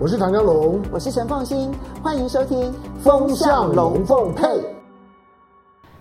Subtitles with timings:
[0.00, 4.46] 我是唐江龙，我是陈凤馨，欢迎收听《风向龙凤配》。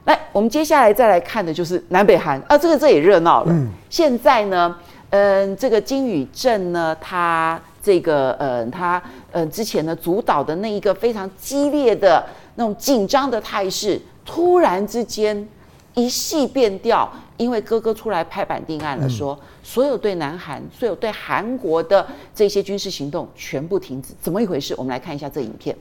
[0.06, 3.52] 来，我们接下来再来看的就是南北韩啊，这个这也热闹了。
[3.52, 4.76] 嗯，现在呢，
[5.10, 12.24] 嗯、呃，这个金宇镇呢，他这个嗯，他嗯之前呢主导的那一个非常激烈的
[12.54, 15.36] 那种紧张的态势，突然之间
[15.98, 17.12] 一系变调。
[17.38, 24.74] 因为哥哥出来拍板定案了，说所有对南韩、所有对韩国的这些军事行动全部停止，怎么一回事？
[24.76, 25.78] 我们来看一下这影片。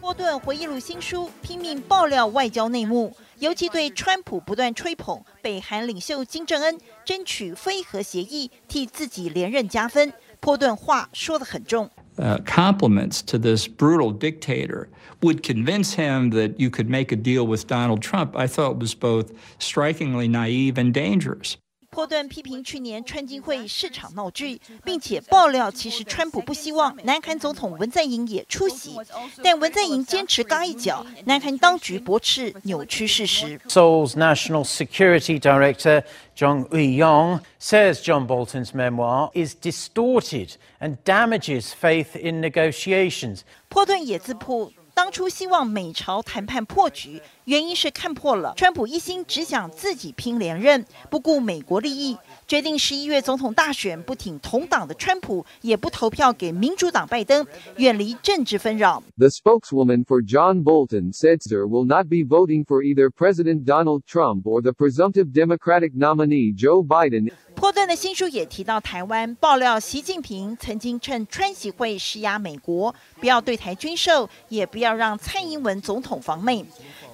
[0.00, 10.12] 波顿回忆录新书拼命爆料外交内幕，尤其对川普不断吹捧北韩领袖金正恩争取非核协议，替自己连任加分。
[10.38, 11.90] 波顿话说得很重。
[12.18, 14.88] Uh, compliments to this brutal dictator
[15.22, 18.94] would convince him that you could make a deal with Donald Trump, I thought was
[18.94, 21.56] both strikingly naive and dangerous.
[21.90, 28.94] 波顿批评去年川金会市场闹剧，并且爆料其实川普不希望南韩总统文在寅也出席，
[29.42, 33.58] 但文在寅坚持嘎一脚，南韩当局驳斥扭曲事实。
[33.68, 36.04] Seoul's National Security Director
[36.36, 43.40] Jong Eui-yong says John Bolton's memoir is distorted and damages faith in negotiations.
[43.68, 44.72] 波顿也自曝。
[44.94, 52.14] 当初希望美朝谈判破局，原因是看破了川普一心只想自己拼连任，不顾美国利益，
[52.46, 57.46] 决定十一月总统大选不挺同党的川普，也不投票给民主党拜登，
[57.78, 59.02] 远离政治纷扰。
[59.16, 64.42] The spokeswoman for John Bolton said there will not be voting for either President Donald Trump
[64.42, 67.32] or the presumptive Democratic nominee Joe Biden.
[67.54, 76.64] 波顿的新书也提到台湾，爆料习近平曾经趁川习会施压美国，不要对台军售，也不要让蔡英文总统访美。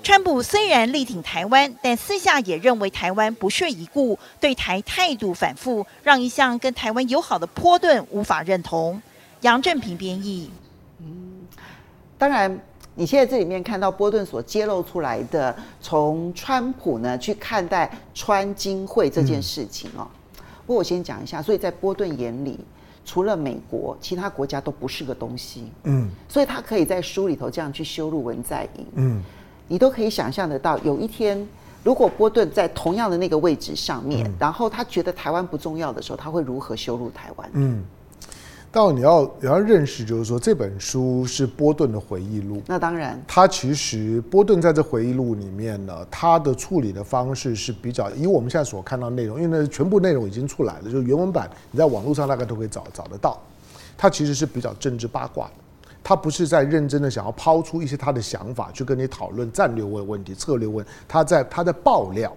[0.05, 9.01] 川普虽然力挺台湾，但私下也认为台湾不屑一顾，对台态度反复，让一向跟台湾友好的波顿无法认同。
[9.41, 10.51] 杨正平编译。
[11.01, 11.47] 嗯，
[12.19, 12.61] 当然，
[12.95, 20.07] 你现在这里面看到波顿所揭露出来的，从川普呢去看待川金会这件事情哦。
[20.07, 20.21] 嗯
[20.67, 22.59] 不过我先讲一下，所以在波顿眼里，
[23.05, 25.71] 除了美国，其他国家都不是个东西。
[25.83, 28.87] 嗯，所以他可以在书里头这样去羞辱文在寅。
[28.95, 29.23] 嗯，
[29.69, 31.47] 你都可以想象得到，有一天
[31.83, 37.51] 如果波顿在同样的那个位置上面，然后他觉得台湾不重要的时候，他会如何羞辱台湾？
[37.53, 37.83] 嗯。
[38.73, 42.61] 到你要你要认识，就是说这本书是波顿的回忆录。
[42.67, 53.39] 那当然，他其实波顿在这回忆录里面呢，他的处理的方式是比较以我们现在所看到内容，因为那全部内容已经出来了，就是原文版你在网络上大概都可以找找得到。
[53.97, 55.53] 他其实是比较政治八卦的，
[56.05, 62.33] 他不是在认真的想要抛出一些他的想法去跟你讨论战略问问题、策略问，他在他在爆料。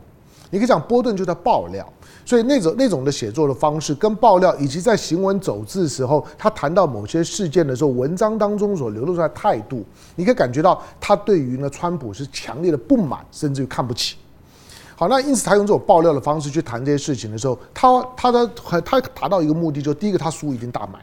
[0.50, 1.86] 你可以讲波顿就在爆料。
[2.26, 9.84] 所以那种那种的写作的方式，跟爆料，以及在行文走字时候，他谈到某些事件的时候，文章当中所流露出来态度，
[10.16, 14.16] 你可以感觉到他对于呢川普是强烈的不满，甚至于看不起。
[14.96, 18.50] 好，那因此他用这种爆料的方式去谈这些事情的时候，他他的
[18.86, 21.00] 他达到一个目的，就第一个他书一定大卖。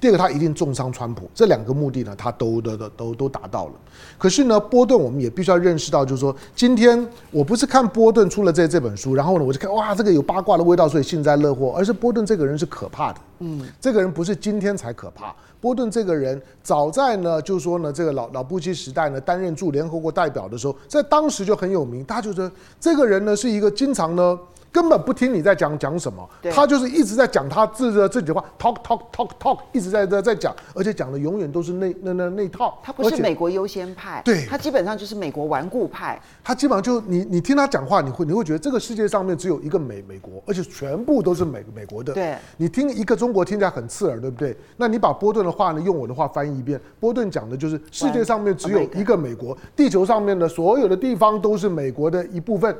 [0.00, 3.72] 第二个，他一定重伤川普，这两个目的呢，他都都都都都达到了。
[4.18, 13.20] 可是呢，波顿我们也必须要认识到，就是说，今天我不是看波顿出了这这本书，然后呢，我就看哇，这个有八卦的味道，所以幸灾乐祸，而是波顿这个人是可怕的。
[13.40, 24.38] 嗯，这个人不是今天才可怕，波顿这个人早在呢，就是说呢，这个老老布希时代呢，担任驻联合国代表的时候，在当时就很有名，大家就觉得这个人呢是一个经常呢。
[24.74, 32.76] 根本不听你在讲讲什么，他就是一直在讲他自的自己的话，talk talk talk talk，一直在在在讲，而且讲的永远都是那那那那套。
[32.82, 36.20] 他不是美国优先派，对，他基本上就是美国顽固派。
[36.42, 42.12] 他基本上就你你听他讲话，你会你会觉得这个世界上面只有一个美美国，而且全部都是美美国的。
[42.12, 44.56] 对，你听一个中国听起来很刺耳，对不对？
[44.76, 52.76] 那你把波顿的话呢，用我的话翻译一遍，波顿讲的就是世界上面只有一个美国，地球上面的所有的地方都是美国的一部分。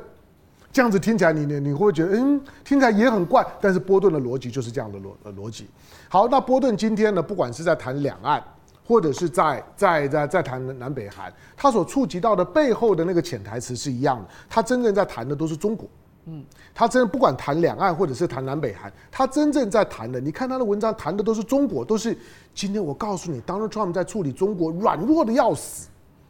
[0.75, 3.41] 这样子听起来你，你你你会不会觉得，嗯，听起来也很怪。
[3.61, 5.69] 但是波顿的逻辑就是这样的逻呃逻辑。
[6.09, 8.43] 好，那波顿今天呢，不管是在谈两岸，
[8.85, 14.25] 或者是在在在在谈南北韩，他所触及到的背后的那个潜台词是一样的。
[14.49, 15.87] 他真正在谈的都是中国，
[16.25, 16.43] 嗯，
[16.73, 22.17] 他真不管谈两岸或者是谈南北韩，他真正在谈的，你看他的文章谈的都是中国，都是
[22.53, 25.87] 今天我告诉你，Donald Trump 在处理中国软弱的要死，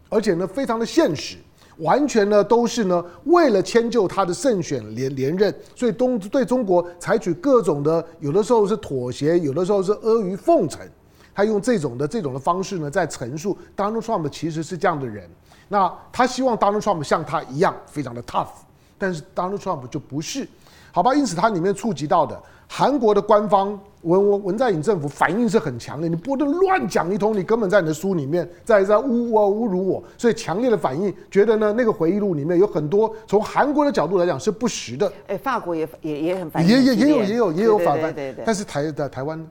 [0.07, 1.38] 而且呢，非常的现实。
[1.77, 10.81] 完全呢都是呢为了迁就他的胜选连连任，所以东对中国采取各种的，有的时候是妥协，有的时候是阿谀奉承。
[11.33, 15.30] 他用这种的这种的方式呢，在陈述 Donald Trump 其实是这样的人。
[15.68, 18.48] 那他希望 Donald Trump 像他一样非常的 tough，
[18.98, 20.48] 但是 Donald Trump 就不是，
[20.94, 21.13] 好吧？
[21.13, 35.12] 因此他里面触及到的韩国的官方文文文在寅政府反应是很强烈，你不能乱讲一通，你根本在你的书里面在在侮侮辱我，所以强烈的反应，觉得呢那个回忆录里面有很多从韩国的角度来讲是不实的。
[35.27, 38.13] 哎，法国也也也很反应，也也也有也有也有反反，
[38.45, 39.44] 但是台在台湾，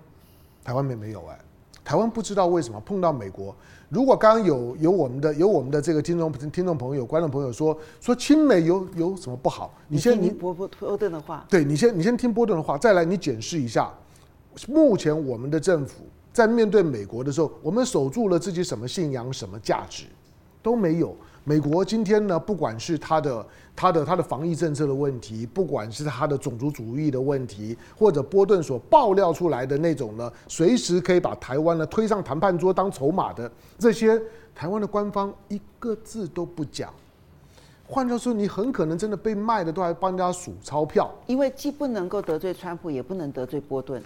[0.65, 1.39] 台湾没没有哎，
[1.85, 3.55] 台湾不知道为什么碰到美国。
[3.95, 9.73] 如果刚刚有有我们的有我们的这个听众听众朋友、观众朋友说说亲美有有什么不好？
[9.87, 13.89] 你先你波波波顿的话，对你先你先听波顿的话，再来你检视一下，
[14.67, 16.03] 目前我们的政府
[16.33, 20.07] 在面对美国的时候，我们守住了自己什么信仰、什么价值
[20.61, 21.17] 都没有。
[21.47, 23.47] 美国今天呢，不管是他的、
[23.77, 34.19] 他的、他的防疫政策的问题，不管是他的种族主义的问题，或者波顿所爆料出来的那种呢，随时可以把台湾呢推上谈判桌当筹码的这些，
[34.55, 36.91] 台湾的官方一个字都不讲。
[37.87, 44.03] 换句话说，你很可能真的被卖的都还帮人家数钞票，因为既不能够得罪川普，也不能得罪波顿。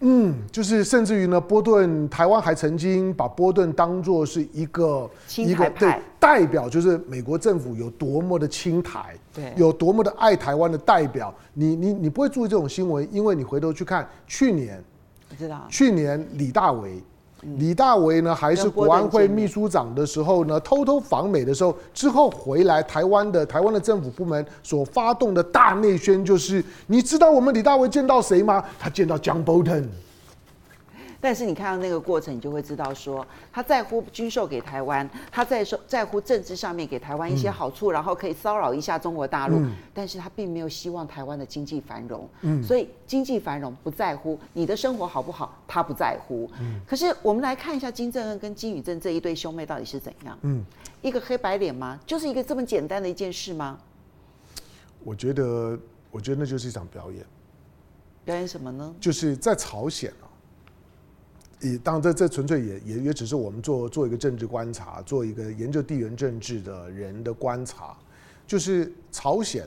[0.00, 11.34] 嗯，就是甚至于呢，波顿台湾还曾经把波顿当做是一个一个对代表，就是美国政府有多么的亲台，对，有多么的爱台湾的代表。
[11.54, 14.82] 你你你不会注意这种新闻，因为你回头去看去年，
[15.30, 17.02] 我知道去年李大为。
[17.58, 28.64] 李大为呢，还是国安会秘书长的时候呢，偷偷访美的时候，之后回来台湾的台湾的政府部门所发动的大内宣，就是你知道我们李大为见到谁吗？
[28.78, 29.84] 他见到 John Bolton。
[31.24, 39.56] 但是你看到那个过程，你就会知道说他在乎军售给台湾，他在说在乎政治上面给台湾一些好处，嗯、然后可以骚扰一下中国大陆。
[39.60, 42.28] 嗯、但是他并没有希望台湾的经济繁荣。
[42.42, 46.46] 嗯，所以经济繁荣不在乎你的生活好不好，他不在乎。
[46.60, 50.38] 嗯，可是我们来看一下金正恩跟金宇镇这一对兄妹到底是怎样？
[50.42, 50.62] 嗯，
[51.00, 51.98] 一个黑白脸吗？
[52.04, 53.78] 就是一个这么简单的一件事吗？
[55.02, 55.78] 我觉得，
[56.10, 57.24] 我觉得那就是一场表演。
[58.26, 58.94] 表演什么呢？
[59.00, 60.12] 就是在朝鲜。
[61.64, 67.96] 也当然，这这纯粹也也也只是我们做做一个政治观察，做一个研究地缘政治的人的观察，
[68.46, 69.66] 就是朝鲜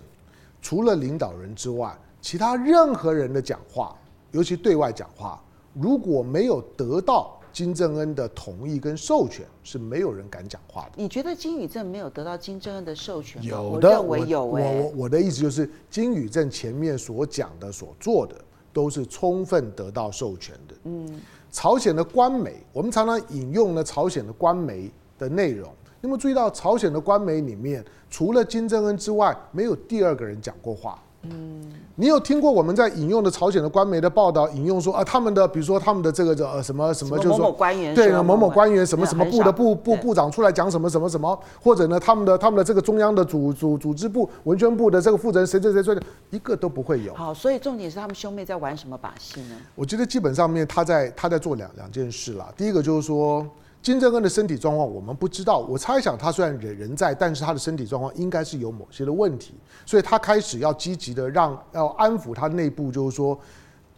[0.61, 3.95] 除了领导人之外，其他任何人的讲话，
[4.31, 5.41] 尤其对外讲话，
[5.73, 10.91] 如果没有得到金正恩的同意跟授权，是没有人敢讲话的。
[10.95, 13.47] 你觉得金宇镇没有得到金正恩的授权吗？
[13.47, 14.61] 有的，我认为有、欸。
[14.61, 18.35] 我我我的意思就是，金宇镇前面所讲的、所做的，
[18.71, 20.75] 都是充分得到授权的。
[20.83, 21.19] 嗯。
[21.57, 25.73] 朝鲜的官媒，我们常常引用了朝鲜的官媒的内容。
[25.99, 31.01] 那么注意到，朝鲜的官媒里面，除了金正恩之外，没有第二个人讲过话。
[31.31, 47.13] 嗯，你有听过我们在引用的朝鲜的官媒的报道，引用说啊，他们的比如说他们的这个呃什么什么，就是说某某官员对某某官员什么什么部的部部部长出来讲什么什么什么，或者呢他们的他们的这个中央的组组组织部文宣部的这个负责人谁谁谁谁的，一个都不会有。
[47.13, 49.55] 好，所以重点是他们兄妹在玩什么把戏呢？
[49.75, 52.47] 我觉得基本上面他在他在做两两件事啦。
[52.55, 53.45] 第一个就是说。
[53.81, 59.53] 金正恩的身体状况我们不知道，我猜想他虽然人人在，但是他的身体状况应该是有某些的问题，
[59.85, 63.39] 所以他开始要积极的让要安抚他内部，就是说，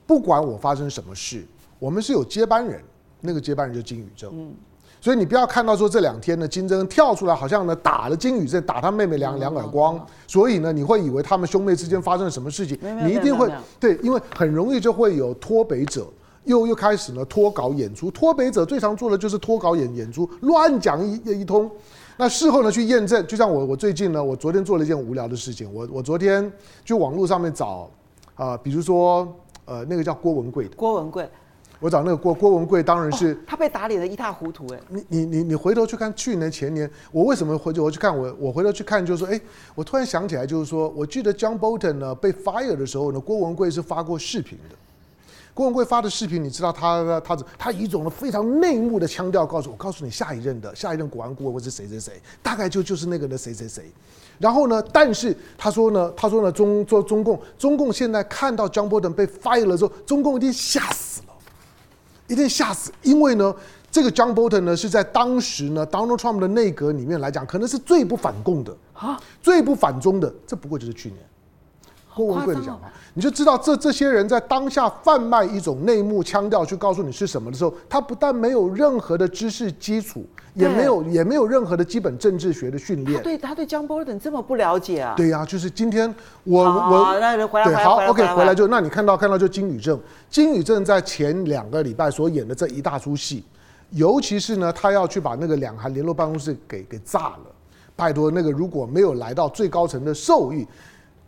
[0.05, 1.43] 不管我发生什么事，
[1.79, 2.79] 我们是有接班人，
[3.19, 4.29] 那个接班人就是金宇正。
[4.31, 4.53] 嗯，
[5.01, 16.05] 所以你不要看到说这两天呢，金正恩跳出来好像呢打了金宇正，打他妹妹两两耳光，所以呢你会以为他们兄妹之间发生了什么事情，你一定会对，因为很容易就会有脱北者。
[16.45, 21.69] 又又开始呢脱稿演出，脱北者最常做的就是脱稿演演出，乱讲一一通。
[22.18, 26.52] 那事后呢去验证，就像我我最近呢，我昨天做了一件无聊的事情，我我昨天
[26.83, 27.90] 就网络上面找
[28.35, 29.28] 啊、呃，比如说
[29.63, 31.30] 呃那个叫郭文贵的郭文贵，
[31.80, 34.80] 我找那个郭郭文贵，当然是、哦、他被打脸的一塌糊涂哎。
[34.90, 39.40] 你你你你回头去看去年前年，我为什么回头我去看我我回头去看就是说，哎，
[39.75, 44.75] 我突然想起来就是说，我记得 John Bolton 呢被 fire 的时候呢，郭文贵是发过视频的。
[45.59, 53.92] 郭文贵发的视频，你知道他他他以一种非常内幕的腔调告诉我，告诉你下一任的下一任国安顾问会是谁谁谁，大概就就是那个的谁谁谁。
[54.37, 61.33] 然后呢，但是他说呢，他说呢，中中中共中共现在看到 John Bolton 被 fire 了之后，中共一定吓死了，
[62.28, 63.54] 一定吓死，因为呢，
[63.92, 71.19] 这个 John Bolton 呢是在当时呢 Donald Trump 的内阁里面来讲，可能是最不反共的啊，最不反中的，这不过就是去年。
[72.19, 83.23] 郭文贵的讲话，你就知道这这些人在当下贩卖一种内幕腔调去告诉你是什么的时候，他不但没有任何的知识基础，也没有也没有任何的基本政治学的训练。
[83.23, 85.14] 对，他对 John Bolton 这么不了解啊？
[85.16, 87.18] 对呀，就是今天我我
[87.64, 89.97] 对好 OK 回来就那你看到看到就金宇正，
[90.30, 93.45] 金宇正在前两个礼拜所演的这一大出戏，
[93.92, 97.45] 尤其是呢，他要去把那个两韩联络办公室给给炸了，
[97.95, 100.68] 拜托那个如果没有来到最高层的授意。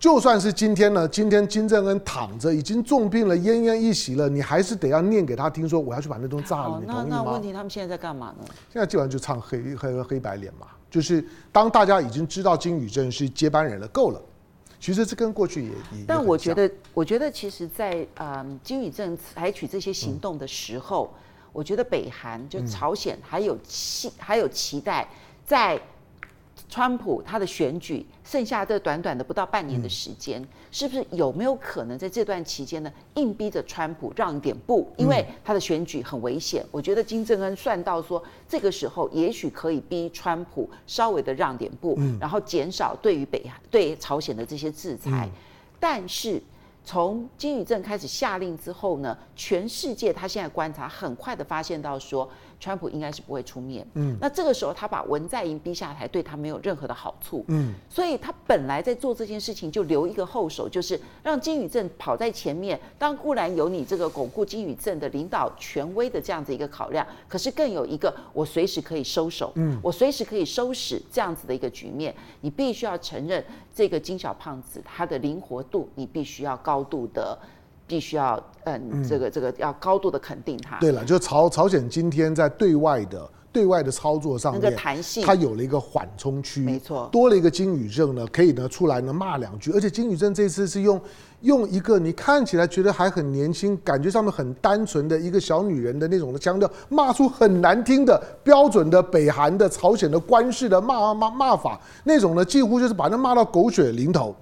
[0.02, 7.06] 就算是今天呢，今天金正恩躺着已经重病了，奄奄一息了，你还是得要念给他听，说我要去把那东西炸了，你同意吗？
[7.08, 8.46] 那那问题他们现在在干嘛呢？
[8.74, 14.20] 现在基本上就唱黑黑黑白脸嘛，就是当大家已经知道金宇镇是接班人了，够了。
[14.80, 16.04] 其实这跟过去也也。
[16.08, 21.22] 但我觉得，我觉得其实在，在、呃、嗯金宇镇采取这些行动的时候，嗯、
[21.54, 25.08] 我觉得北韩就朝鲜还有期、嗯、还有期待
[25.46, 25.80] 在。
[26.72, 34.90] 川普他的选举剩下这短短的不到半年的时间，是不是有没有可能在这段期间呢，硬逼着川普让一点步？
[34.96, 36.66] 因为他的选举很危险。
[36.72, 45.30] 我觉得金正恩算到说，这个时候也许可以逼川普稍微的让点步，然后减少对于北韩对朝鲜的这些制裁。
[45.78, 46.42] 但是
[46.86, 52.32] 从金宇镇开始下令之后呢，全世界他现在观察很快的发现到说。
[52.62, 62.80] 川普应该是不会出面，嗯，那这个时候他把文在寅逼下台，对他没有任何的好处，嗯，所以他本来在做这件事情就留一个后手，就是让金宇镇跑在前面。
[63.00, 72.14] 当固然有你这个巩固金宇镇的领导权威的这样子一个考量，可是更有一个我随时可以收手，嗯，我随时可以收拾这样子的一个局面。
[72.42, 77.36] 你必须要承认这个金小胖子他的灵活度，你必须要高度的。
[77.92, 80.78] 必须要，嗯，这个这个要高度的肯定他。
[80.80, 91.02] 对了，就朝朝鲜今天在对外的对外的操作上面，那个弹性，它有了一个缓冲区，没错，多了一个金宇正呢，可以呢出来呢骂两句，而且金宇正这次是用
[91.42, 104.34] 用一个你看起来觉得还很年轻，感觉上面很单纯的一个小女人的那种的腔调，骂出很难听的标准的北韩的朝鲜的官式的骂骂骂法，那种呢几乎就是把人骂到狗血淋头。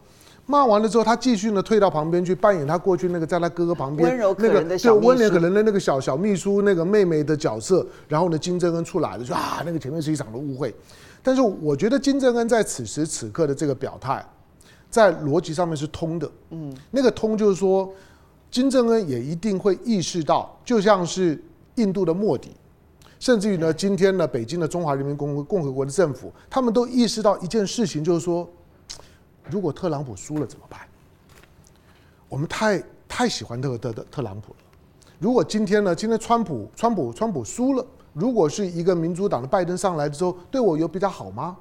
[0.49, 7.85] 骂完了之后，他继续呢退到旁边去扮演他过去那个在他哥哥旁边温柔可人的小温柔可人的那个小小秘书那个妹妹的角色。
[8.07, 10.73] 然后呢，金正恩出来了，说啊，那个前面是一场的误会。
[11.21, 14.25] 但是我觉得金正恩在此时此刻的这个表态，
[14.89, 16.27] 在逻辑上面是通的。
[16.49, 17.87] 嗯，那个通就是说，
[18.49, 21.39] 金正恩也一定会意识到，就像是
[21.75, 22.49] 印度的莫迪，
[23.19, 28.49] 甚至于呢，今天呢，北京的中华人民共和共和国的政府，他们都意识到一件事情，就是说。
[29.51, 30.79] 如果特朗普输了怎么办？
[32.27, 34.59] 我们太太喜欢特特特特朗普了。
[35.17, 35.93] 如果今天呢？
[35.93, 41.57] 今天川普川普川普输了，如果是一个民主党的拜登上来之后，对我有比较好吗？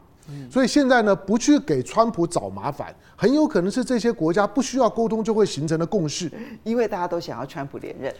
[0.50, 6.30] 所以现在呢，不去给川普找麻烦，很有可能是这些国家不需要沟通就会形成的共识，
[6.64, 8.14] 因为大家都想要川普连任。